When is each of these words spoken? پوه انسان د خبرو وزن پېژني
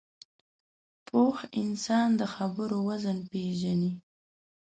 پوه 1.07 1.37
انسان 1.61 2.09
د 2.19 2.21
خبرو 2.35 2.77
وزن 2.89 3.17
پېژني 3.31 3.91